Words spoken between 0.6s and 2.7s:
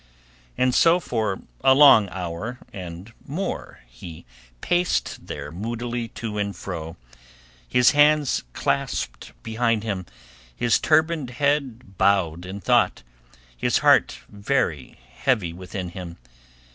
so for a long hour